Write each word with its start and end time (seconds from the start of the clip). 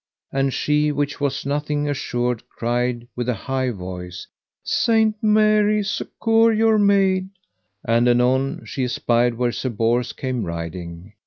And 0.31 0.51
she 0.51 0.91
which 0.91 1.21
was 1.21 1.45
nothing 1.45 1.87
assured 1.87 2.41
cried 2.49 3.07
with 3.15 3.29
an 3.29 3.35
high 3.35 3.69
voice: 3.69 4.25
Saint 4.63 5.15
Mary 5.21 5.83
succour 5.83 6.51
your 6.51 6.79
maid. 6.79 7.29
And 7.85 8.07
anon 8.07 8.65
she 8.65 8.83
espied 8.85 9.35
where 9.35 9.51
Sir 9.51 9.69
Bors 9.69 10.11
came 10.11 10.43
riding. 10.43 11.13